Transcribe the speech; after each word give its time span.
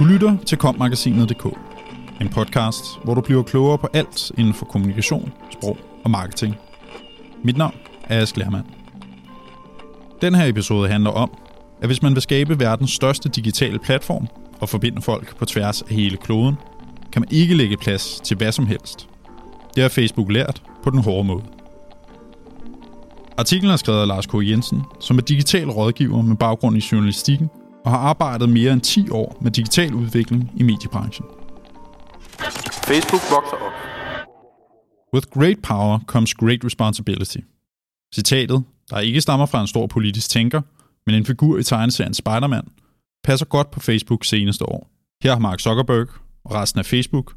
Du 0.00 0.04
lytter 0.04 0.36
til 0.46 0.58
kommagasinet.dk, 0.58 1.46
en 2.20 2.28
podcast, 2.28 2.84
hvor 3.04 3.14
du 3.14 3.20
bliver 3.20 3.42
klogere 3.42 3.78
på 3.78 3.88
alt 3.92 4.32
inden 4.38 4.54
for 4.54 4.66
kommunikation, 4.66 5.32
sprog 5.52 5.78
og 6.04 6.10
marketing. 6.10 6.56
Mit 7.44 7.56
navn 7.56 7.74
er 8.04 8.20
Ask 8.20 8.36
Lermand. 8.36 8.64
Den 10.22 10.34
her 10.34 10.46
episode 10.46 10.88
handler 10.88 11.10
om, 11.10 11.30
at 11.82 11.88
hvis 11.88 12.02
man 12.02 12.14
vil 12.14 12.22
skabe 12.22 12.60
verdens 12.60 12.90
største 12.90 13.28
digitale 13.28 13.78
platform 13.78 14.28
og 14.60 14.68
forbinde 14.68 15.02
folk 15.02 15.36
på 15.36 15.44
tværs 15.44 15.82
af 15.82 15.94
hele 15.94 16.16
kloden, 16.16 16.54
kan 17.12 17.22
man 17.22 17.28
ikke 17.30 17.54
lægge 17.54 17.76
plads 17.76 18.20
til 18.24 18.36
hvad 18.36 18.52
som 18.52 18.66
helst. 18.66 19.08
Det 19.74 19.82
har 19.82 19.88
Facebook 19.88 20.32
lært 20.32 20.62
på 20.82 20.90
den 20.90 20.98
hårde 20.98 21.24
måde. 21.24 21.42
Artiklen 23.38 23.70
er 23.70 23.76
skrevet 23.76 24.00
af 24.00 24.06
Lars 24.06 24.26
K. 24.26 24.34
Jensen, 24.34 24.82
som 25.00 25.18
er 25.18 25.22
digital 25.22 25.70
rådgiver 25.70 26.22
med 26.22 26.36
baggrund 26.36 26.76
i 26.76 26.82
journalistikken 26.92 27.50
og 27.84 27.90
har 27.90 27.98
arbejdet 27.98 28.48
mere 28.48 28.72
end 28.72 28.80
10 28.80 29.10
år 29.10 29.38
med 29.42 29.50
digital 29.50 29.94
udvikling 29.94 30.52
i 30.56 30.62
mediebranchen. 30.62 31.26
Facebook 32.88 33.22
vokser 33.30 33.56
op. 33.56 33.72
With 35.14 35.26
great 35.26 35.58
power 35.62 35.98
comes 36.06 36.34
great 36.34 36.64
responsibility. 36.64 37.38
Citatet, 38.14 38.64
der 38.90 38.98
ikke 38.98 39.20
stammer 39.20 39.46
fra 39.46 39.60
en 39.60 39.66
stor 39.66 39.86
politisk 39.86 40.30
tænker, 40.30 40.62
men 41.06 41.14
en 41.14 41.26
figur 41.26 41.58
i 41.58 41.62
tegneserien 41.62 42.14
Spider-Man, 42.14 42.68
passer 43.24 43.46
godt 43.46 43.70
på 43.70 43.80
Facebook 43.80 44.24
seneste 44.24 44.68
år. 44.68 44.90
Her 45.22 45.32
har 45.32 45.38
Mark 45.38 45.60
Zuckerberg 45.60 46.08
og 46.44 46.54
resten 46.54 46.78
af 46.78 46.86
Facebook 46.86 47.34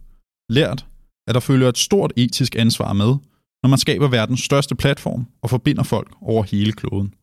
lært, 0.49 0.85
at 1.27 1.35
der 1.35 1.39
følger 1.39 1.69
et 1.69 1.77
stort 1.77 2.13
etisk 2.15 2.55
ansvar 2.55 2.93
med, 2.93 3.15
når 3.63 3.67
man 3.67 3.79
skaber 3.79 4.07
verdens 4.07 4.41
største 4.41 4.75
platform 4.75 5.27
og 5.41 5.49
forbinder 5.49 5.83
folk 5.83 6.15
over 6.21 6.43
hele 6.43 6.71
kloden. 6.71 7.13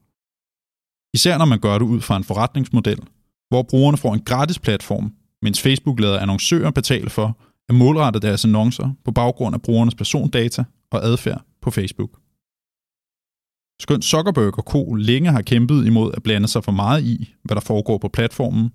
Især 1.15 1.39
når 1.39 1.45
man 1.45 1.61
gør 1.61 1.79
det 1.79 1.87
ud 1.87 2.01
fra 2.01 2.17
en 2.17 2.25
forretningsmodel, 2.25 3.01
hvor 3.49 3.63
brugerne 3.63 3.97
får 3.97 4.15
en 4.15 4.25
gratis 4.25 4.59
platform, 4.59 5.13
mens 5.43 5.63
Facebook 5.63 6.01
lader 6.01 6.19
annoncører 6.19 6.71
betale 6.71 7.11
for 7.11 7.39
at 7.69 7.75
målrette 7.75 8.21
deres 8.21 8.45
annoncer 8.45 8.91
på 9.05 9.13
baggrund 9.13 9.55
af 9.55 9.63
brugernes 9.63 9.95
persondata 9.95 10.65
og 10.91 11.05
adfærd 11.05 11.43
på 11.63 11.71
Facebook. 11.71 12.21
Skønt 13.81 14.05
Zuckerberg 14.05 14.59
og 14.59 14.65
Co. 14.65 14.95
længe 14.95 15.31
har 15.31 15.43
kæmpet 15.43 15.87
imod 15.87 16.13
at 16.15 16.23
blande 16.23 16.49
sig 16.49 16.65
for 16.65 16.73
meget 16.73 17.05
i, 17.05 17.35
hvad 17.43 17.55
der 17.55 17.61
foregår 17.61 17.99
på 17.99 18.09
platformen, 18.09 18.71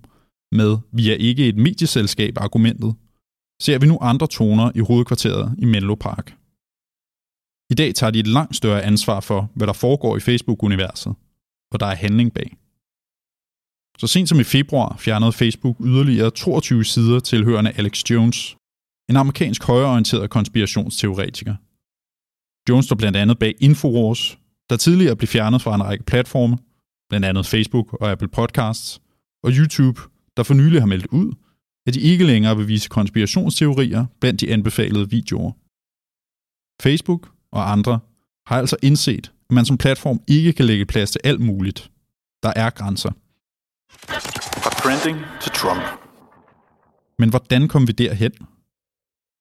med 0.52 0.78
vi 0.92 1.10
er 1.10 1.14
ikke 1.14 1.48
et 1.48 1.56
medieselskab 1.56 2.34
argumentet, 2.36 2.94
ser 3.62 3.78
vi 3.78 3.86
nu 3.86 3.98
andre 4.00 4.26
toner 4.26 4.70
i 4.74 4.80
hovedkvarteret 4.80 5.54
i 5.58 5.64
Menlo 5.64 5.94
Park. 5.94 6.36
I 7.70 7.74
dag 7.74 7.94
tager 7.94 8.10
de 8.10 8.18
et 8.18 8.26
langt 8.26 8.56
større 8.56 8.82
ansvar 8.82 9.20
for, 9.20 9.50
hvad 9.54 9.66
der 9.66 9.72
foregår 9.72 10.16
i 10.16 10.20
Facebook-universet, 10.20 11.14
og 11.72 11.80
der 11.80 11.86
er 11.86 11.94
handling 11.94 12.34
bag. 12.34 12.56
Så 13.98 14.06
sent 14.06 14.28
som 14.28 14.40
i 14.40 14.44
februar 14.44 14.96
fjernede 14.98 15.32
Facebook 15.32 15.76
yderligere 15.80 16.30
22 16.30 16.84
sider 16.84 17.20
tilhørende 17.20 17.72
Alex 17.76 18.10
Jones, 18.10 18.56
en 19.10 19.16
amerikansk 19.16 19.64
højreorienteret 19.64 20.30
konspirationsteoretiker. 20.30 21.54
Jones 22.68 22.84
står 22.84 22.96
blandt 22.96 23.16
andet 23.16 23.38
bag 23.38 23.54
Infowars, 23.60 24.38
der 24.70 24.76
tidligere 24.76 25.16
blev 25.16 25.28
fjernet 25.28 25.62
fra 25.62 25.74
en 25.74 25.84
række 25.84 26.04
platforme, 26.04 26.58
blandt 27.08 27.26
andet 27.26 27.46
Facebook 27.46 27.92
og 27.92 28.10
Apple 28.10 28.28
Podcasts, 28.28 29.00
og 29.42 29.50
YouTube, 29.52 30.00
der 30.36 30.42
for 30.42 30.54
nylig 30.54 30.80
har 30.80 30.86
meldt 30.86 31.06
ud, 31.06 31.32
at 31.86 31.94
de 31.94 32.00
ikke 32.00 32.26
længere 32.26 32.56
vil 32.56 32.68
vise 32.68 32.88
konspirationsteorier 32.88 34.06
blandt 34.20 34.40
de 34.40 34.52
anbefalede 34.52 35.10
videoer. 35.10 35.52
Facebook 36.82 37.32
og 37.52 37.72
andre 37.72 38.00
har 38.46 38.58
altså 38.58 38.76
indset, 38.82 39.32
man 39.50 39.64
som 39.64 39.78
platform 39.78 40.20
ikke 40.28 40.52
kan 40.52 40.64
lægge 40.64 40.86
plads 40.86 41.10
til 41.10 41.20
alt 41.24 41.40
muligt. 41.40 41.90
Der 42.42 42.52
er 42.56 42.70
grænser. 42.70 43.10
Fra 44.62 44.70
trending 44.70 45.18
til 45.42 45.52
Trump. 45.52 45.82
Men 47.18 47.30
hvordan 47.30 47.68
kom 47.68 47.86
vi 47.86 47.92
derhen? 47.92 48.32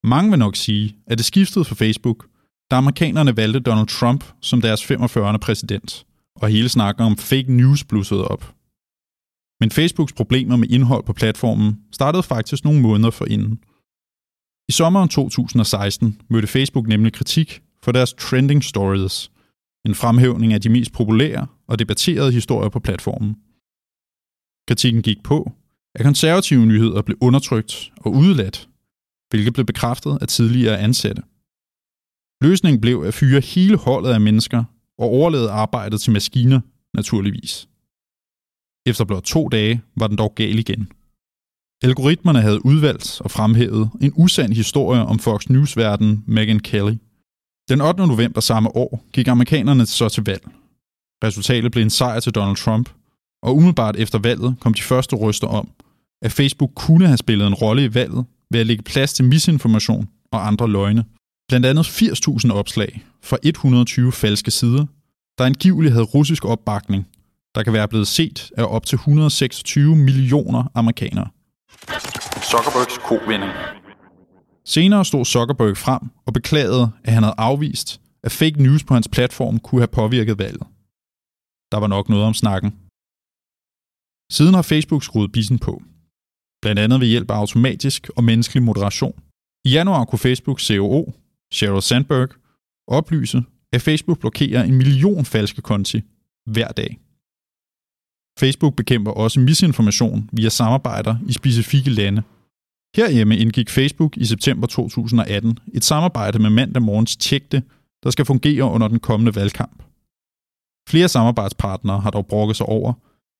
Mange 0.04 0.30
vil 0.30 0.40
nok 0.40 0.56
sige, 0.56 0.98
at 1.08 1.18
det 1.18 1.26
skiftede 1.26 1.66
for 1.66 1.76
Facebook, 1.76 2.28
da 2.72 2.76
amerikanerne 2.76 3.38
valgte 3.38 3.60
Donald 3.60 3.88
Trump 3.88 4.24
som 4.42 4.62
deres 4.62 4.86
45. 4.86 5.40
præsident, 5.40 6.06
og 6.36 6.50
hele 6.50 6.70
snakken 6.70 7.06
om 7.06 7.18
fake 7.18 7.54
news 7.54 7.84
blussede 7.84 8.28
op. 8.28 8.54
Men 9.60 9.72
Facebooks 9.72 10.14
problemer 10.14 10.56
med 10.56 10.70
indhold 10.70 11.04
på 11.06 11.14
platformen 11.14 11.80
startede 11.92 12.24
faktisk 12.24 12.64
nogle 12.64 12.82
måneder 12.82 13.12
forinden. 13.12 13.60
I 14.70 14.72
sommeren 14.72 15.10
2016 15.10 16.22
mødte 16.30 16.48
Facebook 16.48 16.88
nemlig 16.88 17.14
kritik 17.14 17.62
for 17.84 17.92
deres 17.92 18.14
trending 18.14 18.64
stories, 18.64 19.32
en 19.86 19.96
fremhævning 19.96 20.54
af 20.54 20.62
de 20.62 20.70
mest 20.70 20.94
populære 20.94 21.48
og 21.68 21.80
debatterede 21.80 22.32
historier 22.32 22.70
på 22.70 22.80
platformen. 22.80 23.36
Kritikken 24.68 25.02
gik 25.02 25.24
på, 25.24 25.52
at 25.96 26.06
konservative 26.06 26.66
nyheder 26.66 27.02
blev 27.02 27.18
undertrykt 27.22 27.92
og 27.98 28.12
udeladt, 28.12 28.70
hvilket 29.30 29.54
blev 29.54 29.66
bekræftet 29.66 30.18
af 30.22 30.28
tidligere 30.28 30.80
ansatte. 30.80 31.22
Løsningen 32.42 32.82
blev 32.82 33.04
at 33.08 33.14
fyre 33.14 33.40
hele 33.40 33.78
holdet 33.78 34.10
af 34.10 34.22
mennesker 34.22 34.64
og 34.98 35.08
overlade 35.08 35.52
arbejdet 35.52 36.02
til 36.02 36.14
maskiner, 36.14 36.62
naturligvis. 36.94 37.70
Efter 38.86 39.06
blot 39.06 39.24
to 39.24 39.48
dage 39.48 39.82
var 39.96 40.08
den 40.08 40.18
dog 40.18 40.36
gal 40.36 40.60
igen. 40.60 40.92
Algoritmerne 41.84 42.42
havde 42.42 42.66
udvalgt 42.66 43.22
og 43.22 43.32
fremhævet 43.32 43.90
en 44.02 44.14
usand 44.16 44.54
historie 44.54 45.02
om 45.02 45.20
Fox 45.20 45.50
News-verden 45.50 46.24
Megyn 46.28 46.60
Kelly. 46.60 46.96
Den 47.70 47.82
8. 47.82 48.08
november 48.08 48.42
samme 48.42 48.76
år 48.76 49.06
gik 49.14 49.28
amerikanerne 49.28 49.86
så 49.86 50.10
til 50.10 50.24
valg. 50.26 50.44
Resultatet 51.24 51.72
blev 51.72 51.84
en 51.84 51.90
sejr 51.90 52.20
til 52.20 52.32
Donald 52.32 52.56
Trump, 52.56 52.90
og 53.44 53.56
umiddelbart 53.56 53.96
efter 53.96 54.20
valget 54.20 54.56
kom 54.60 54.74
de 54.74 54.82
første 54.82 55.16
ryster 55.16 55.48
om, 55.48 55.70
at 56.22 56.32
Facebook 56.32 56.72
kunne 56.76 57.08
have 57.08 57.18
spillet 57.18 57.48
en 57.48 57.54
rolle 57.54 57.86
i 57.86 57.94
valget 57.94 58.26
ved 58.52 58.60
at 58.60 58.66
lægge 58.66 58.84
plads 58.84 59.14
til 59.14 59.26
misinformation 59.26 60.10
og 60.32 60.48
andre 60.48 60.70
løgne. 60.70 61.04
Blandt 61.48 61.66
andet 61.66 61.86
80.000 61.86 62.54
opslag 62.54 63.04
fra 63.24 63.38
120 63.44 64.12
falske 64.12 64.52
sider, 64.52 64.86
der 65.38 65.46
angiveligt 65.46 65.94
havde 65.94 66.06
russisk 66.06 66.46
opbakning, 66.46 67.08
der 67.56 67.64
kan 67.64 67.74
være 67.74 67.88
blevet 67.88 68.08
set 68.08 68.52
af 68.58 68.64
op 68.64 68.86
til 68.86 68.96
126 68.96 69.96
millioner 69.96 70.72
amerikanere. 70.76 71.28
Zuckerbergs 72.52 72.98
kovinding. 72.98 73.52
Senere 74.68 75.06
stod 75.06 75.26
Zuckerberg 75.26 75.78
frem 75.78 76.02
og 76.26 76.34
beklagede, 76.34 76.92
at 77.04 77.14
han 77.14 77.24
havde 77.24 77.36
afvist, 77.38 78.02
at 78.24 78.32
fake 78.32 78.64
news 78.64 78.84
på 78.84 78.94
hans 78.94 79.08
platform 79.08 79.60
kunne 79.60 79.82
have 79.82 79.88
påvirket 79.88 80.38
valget. 80.40 80.64
Der 81.72 81.78
var 81.78 81.88
nok 81.88 82.10
noget 82.10 82.26
om 82.26 82.34
snakken. 82.34 82.72
Siden 84.32 84.54
har 84.54 84.62
Facebook 84.62 85.04
skruet 85.04 85.32
bissen 85.32 85.60
på. 85.60 85.84
Blandt 86.62 86.80
andet 86.80 87.00
ved 87.00 87.08
hjælp 87.08 87.32
af 87.32 87.36
automatisk 87.36 88.10
og 88.18 88.24
menneskelig 88.24 88.64
moderation. 88.64 89.20
I 89.66 89.70
januar 89.70 90.06
kunne 90.06 90.20
Facebook 90.20 90.60
COO, 90.60 91.14
Sheryl 91.54 91.82
Sandberg, 91.82 92.30
oplyse, 92.88 93.44
at 93.74 93.82
Facebook 93.82 94.20
blokerer 94.20 94.64
en 94.64 94.76
million 94.76 95.26
falske 95.26 95.62
konti 95.62 96.02
hver 96.46 96.68
dag. 96.68 97.00
Facebook 98.40 98.76
bekæmper 98.76 99.12
også 99.12 99.40
misinformation 99.40 100.30
via 100.34 100.50
samarbejder 100.50 101.16
i 101.30 101.34
specifikke 101.34 101.90
lande. 101.90 102.24
Herhjemme 102.96 103.38
indgik 103.38 103.70
Facebook 103.70 104.18
i 104.18 104.26
september 104.26 104.68
2018 104.68 105.58
et 105.74 105.84
samarbejde 105.84 106.40
med 106.40 106.50
mandag 106.50 106.82
morgens 106.82 107.16
tjekte, 107.16 107.64
der 108.04 108.10
skal 108.10 108.26
fungere 108.26 108.64
under 108.64 108.88
den 108.88 109.00
kommende 109.00 109.36
valgkamp. 109.36 109.84
Flere 110.90 111.08
samarbejdspartnere 111.08 112.00
har 112.00 112.10
dog 112.10 112.28
brokket 112.28 112.58
sig 112.58 112.66
over, 112.66 112.94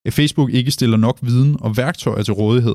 at 0.04 0.12
Facebook 0.12 0.50
ikke 0.50 0.70
stiller 0.70 0.96
nok 0.96 1.18
viden 1.22 1.56
og 1.60 1.76
værktøjer 1.76 2.22
til 2.22 2.34
rådighed, 2.34 2.74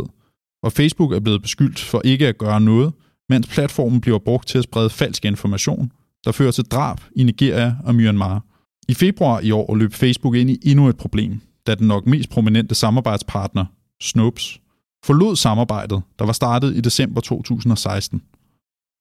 og 0.63 0.71
Facebook 0.71 1.13
er 1.13 1.19
blevet 1.19 1.41
beskyldt 1.41 1.79
for 1.79 2.01
ikke 2.05 2.27
at 2.27 2.37
gøre 2.37 2.61
noget, 2.61 2.93
mens 3.29 3.47
platformen 3.47 4.01
bliver 4.01 4.19
brugt 4.19 4.47
til 4.47 4.57
at 4.57 4.63
sprede 4.63 4.89
falsk 4.89 5.25
information, 5.25 5.91
der 6.25 6.31
fører 6.31 6.51
til 6.51 6.63
drab 6.63 6.97
i 7.15 7.23
Nigeria 7.23 7.75
og 7.83 7.95
Myanmar. 7.95 8.43
I 8.89 8.93
februar 8.93 9.39
i 9.39 9.51
år 9.51 9.75
løb 9.75 9.93
Facebook 9.93 10.35
ind 10.35 10.49
i 10.49 10.59
endnu 10.63 10.87
et 10.87 10.97
problem, 10.97 11.41
da 11.67 11.75
den 11.75 11.87
nok 11.87 12.07
mest 12.07 12.29
prominente 12.29 12.75
samarbejdspartner, 12.75 13.65
Snopes, 14.01 14.60
forlod 15.05 15.35
samarbejdet, 15.35 16.01
der 16.19 16.25
var 16.25 16.33
startet 16.33 16.75
i 16.75 16.81
december 16.81 17.21
2016. 17.21 18.21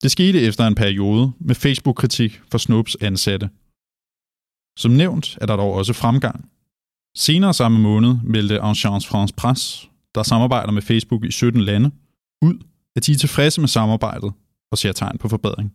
Det 0.02 0.10
skete 0.10 0.40
efter 0.40 0.66
en 0.66 0.74
periode 0.74 1.32
med 1.40 1.54
Facebook-kritik 1.54 2.40
for 2.50 2.58
Snopes 2.58 2.96
ansatte. 3.00 3.50
Som 4.78 4.90
nævnt 4.90 5.38
er 5.40 5.46
der 5.46 5.56
dog 5.56 5.72
også 5.72 5.92
fremgang. 5.92 6.50
Senere 7.16 7.54
samme 7.54 7.78
måned 7.78 8.16
meldte 8.24 8.60
Agence 8.60 9.08
France 9.08 9.34
Presse, 9.34 9.88
der 10.14 10.22
samarbejder 10.22 10.72
med 10.72 10.82
Facebook 10.82 11.24
i 11.24 11.30
17 11.30 11.60
lande, 11.60 11.90
ud, 12.42 12.54
at 12.96 13.06
de 13.06 13.12
er 13.12 13.16
tilfredse 13.16 13.60
med 13.60 13.68
samarbejdet 13.68 14.32
og 14.72 14.78
ser 14.78 14.92
tegn 14.92 15.18
på 15.18 15.28
forbedring. 15.28 15.72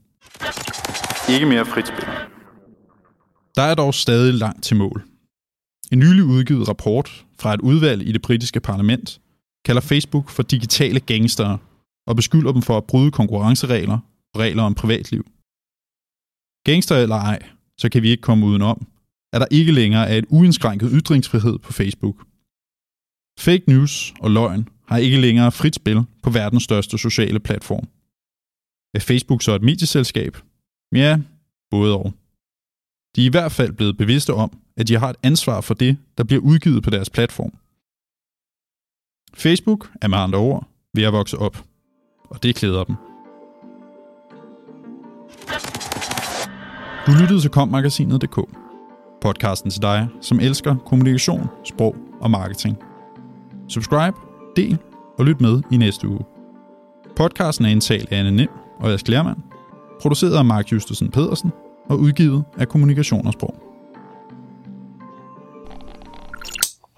Ikke 1.30 1.46
mere 1.46 1.66
frit 1.66 1.88
spil. 1.88 2.08
Der 3.56 3.62
er 3.62 3.76
dog 3.76 3.94
stadig 3.94 4.34
langt 4.34 4.64
til 4.64 4.78
mål. 4.78 5.04
En 5.92 6.00
nylig 6.00 6.24
udgivet 6.24 6.68
rapport 6.68 7.26
fra 7.40 7.54
et 7.54 7.62
udvalg 7.62 8.08
i 8.08 8.12
det 8.12 8.22
britiske 8.22 8.60
parlament 8.60 9.22
kalder 9.66 9.82
Facebook 9.82 10.30
for 10.30 10.44
digitale 10.44 11.00
gangstere 11.00 11.58
og 12.08 12.16
beskylder 12.16 12.52
dem 12.52 12.62
for 12.62 12.78
at 12.78 12.84
bryde 12.84 13.12
konkurrenceregler 13.12 14.00
og 14.34 14.40
regler 14.40 14.64
om 14.64 14.76
privatliv. 14.76 15.24
Gangster 16.68 16.98
eller 16.98 17.16
ej, 17.16 17.40
så 17.78 17.90
kan 17.90 18.02
vi 18.04 18.10
ikke 18.10 18.22
komme 18.22 18.46
udenom, 18.46 18.88
at 19.34 19.42
der 19.42 19.48
ikke 19.52 19.72
længere 19.72 20.10
er 20.10 20.18
et 20.18 20.26
uindskrænket 20.30 20.90
ytringsfrihed 20.94 21.60
på 21.60 21.74
Facebook. 21.74 22.18
Fake 23.40 23.64
news 23.68 24.14
og 24.20 24.32
løgn 24.32 24.70
har 24.88 24.98
ikke 24.98 25.22
længere 25.22 25.52
frit 25.52 25.76
spil 25.76 26.04
på 26.24 26.30
verdens 26.30 26.64
største 26.64 26.98
sociale 26.98 27.40
platform. 27.40 27.88
Er 28.96 29.00
Facebook 29.00 29.42
så 29.44 29.52
et 29.56 29.62
medieselskab? 29.62 30.38
Ja, 30.96 31.20
både 31.72 31.98
og. 31.98 32.14
De 33.16 33.22
er 33.22 33.26
i 33.26 33.36
hvert 33.36 33.52
fald 33.52 33.74
blevet 33.74 33.98
bevidste 33.98 34.34
om, 34.34 34.62
at 34.78 34.88
de 34.88 34.98
har 34.98 35.10
et 35.10 35.16
ansvar 35.24 35.62
for 35.62 35.74
det, 35.74 35.98
der 36.18 36.24
bliver 36.24 36.42
udgivet 36.42 36.84
på 36.84 36.90
deres 36.90 37.10
platform. 37.10 37.54
Facebook 39.38 39.90
er 40.02 40.08
med 40.08 40.18
andre 40.18 40.40
ord 40.40 40.68
ved 40.94 41.04
at 41.04 41.14
vokse 41.14 41.38
op, 41.38 41.64
og 42.30 42.44
det 42.44 42.56
klæder 42.56 42.84
dem. 42.84 42.96
Du 47.08 47.12
lyttede 47.22 47.42
til 47.42 47.50
kommagasinet.dk, 47.50 48.40
podcasten 49.22 49.72
til 49.72 49.82
dig, 49.82 50.08
som 50.22 50.40
elsker 50.40 50.76
kommunikation, 50.86 51.48
sprog 51.64 51.96
og 52.22 52.32
marketing. 52.32 52.78
Subscribe, 53.70 54.18
del 54.56 54.78
og 55.18 55.26
lyt 55.26 55.42
med 55.42 55.62
i 55.72 55.78
næste 55.78 56.08
uge. 56.08 56.22
Podcasten 57.16 57.66
er 57.66 57.70
indtalt 57.70 58.12
af 58.12 58.20
Anne 58.20 58.32
Nem 58.32 58.50
og 58.80 58.92
Ask 58.92 59.08
Lermand, 59.08 59.38
produceret 60.02 60.38
af 60.38 60.46
Mark 60.46 60.72
Justesen 60.72 61.12
Pedersen 61.12 61.52
og 61.90 62.00
udgivet 62.00 62.44
af 62.58 62.68
Kommunikation 62.68 63.28
og 63.28 63.34
Sprog. 63.34 63.75